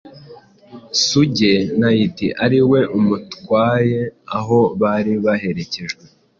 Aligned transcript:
Suge 1.03 1.53
Knight 1.79 2.17
ari 2.43 2.59
we 2.69 2.81
umutwaye 2.99 3.99
aho 4.37 4.59
bari 4.81 5.13
baherekejwe 5.25 6.03